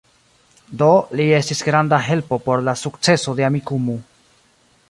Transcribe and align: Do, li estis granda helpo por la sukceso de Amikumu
Do, 0.81 0.87
li 1.19 1.27
estis 1.41 1.61
granda 1.69 2.01
helpo 2.07 2.41
por 2.49 2.67
la 2.71 2.75
sukceso 2.85 3.37
de 3.41 3.49
Amikumu 3.51 3.99